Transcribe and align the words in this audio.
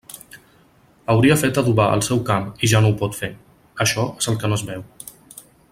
Hauria 1.13 1.35
fet 1.41 1.59
adobar 1.63 1.85
el 1.97 2.03
seu 2.07 2.23
camp 2.31 2.49
i 2.67 2.71
ja 2.73 2.81
no 2.85 2.91
ho 2.93 2.97
pot 3.03 3.19
fer, 3.21 3.29
això 3.87 4.07
és 4.23 4.31
el 4.33 4.43
que 4.45 4.51
no 4.53 4.59
es 4.61 4.65
veu. 4.71 4.87